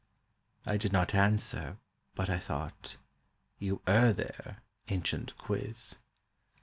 I 0.65 0.77
did 0.77 0.91
not 0.91 1.13
answer; 1.13 1.77
but 2.15 2.27
I 2.27 2.39
thought, 2.39 2.97
"you 3.59 3.83
err 3.85 4.13
there, 4.13 4.63
ancient 4.89 5.37
Quiz." 5.37 5.97